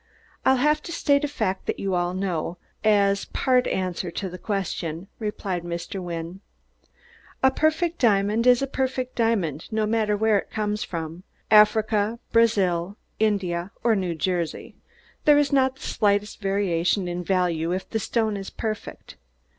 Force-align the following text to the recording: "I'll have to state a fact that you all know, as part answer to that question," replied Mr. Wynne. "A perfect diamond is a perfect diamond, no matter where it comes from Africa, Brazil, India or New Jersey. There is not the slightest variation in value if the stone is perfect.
"I'll 0.47 0.55
have 0.57 0.81
to 0.81 0.91
state 0.91 1.23
a 1.23 1.27
fact 1.27 1.67
that 1.67 1.77
you 1.77 1.93
all 1.93 2.15
know, 2.15 2.57
as 2.83 3.25
part 3.25 3.67
answer 3.67 4.09
to 4.09 4.29
that 4.29 4.41
question," 4.41 5.09
replied 5.19 5.61
Mr. 5.63 6.01
Wynne. 6.01 6.41
"A 7.43 7.51
perfect 7.51 7.99
diamond 7.99 8.47
is 8.47 8.63
a 8.63 8.65
perfect 8.65 9.13
diamond, 9.15 9.67
no 9.71 9.85
matter 9.85 10.17
where 10.17 10.39
it 10.39 10.49
comes 10.49 10.83
from 10.83 11.21
Africa, 11.51 12.17
Brazil, 12.31 12.97
India 13.19 13.69
or 13.83 13.95
New 13.95 14.15
Jersey. 14.15 14.73
There 15.25 15.37
is 15.37 15.53
not 15.53 15.75
the 15.75 15.83
slightest 15.83 16.41
variation 16.41 17.07
in 17.07 17.23
value 17.23 17.71
if 17.71 17.87
the 17.87 17.99
stone 17.99 18.37
is 18.37 18.49
perfect. 18.49 19.17